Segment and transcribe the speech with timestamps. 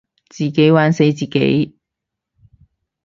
[0.29, 1.77] 自己玩死自己